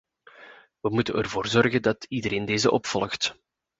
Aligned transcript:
We 0.81 0.89
moeten 0.89 1.15
ervoor 1.15 1.47
zorgen 1.47 1.81
dat 1.81 2.03
iedereen 2.03 2.45
deze 2.45 2.71
opvolgt. 2.71 3.35